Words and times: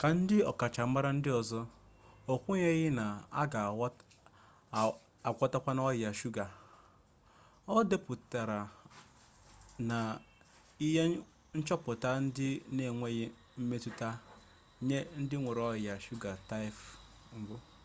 ka 0.00 0.08
ndị 0.18 0.36
ọkachamara 0.50 1.10
ndị 1.16 1.30
ọzọ 1.40 1.60
o 2.32 2.34
kwenyeghị 2.42 2.88
na 2.98 3.04
a 3.40 3.42
ga 3.52 3.60
agwọtanwu 5.28 5.82
ọrịa 5.90 6.10
shuga 6.20 6.44
o 7.74 7.76
depụtara 7.90 8.60
na 9.88 9.98
ihe 10.86 11.02
nchọpụta 11.58 12.10
ndị 12.24 12.46
a 12.80 12.82
enweghị 12.90 13.24
mmetụta 13.58 14.08
nye 14.86 14.98
ndị 15.20 15.34
nwere 15.38 15.62
ọrịa 15.70 15.94
shuga 16.04 16.30
taịp 16.48 16.76
1 17.32 17.76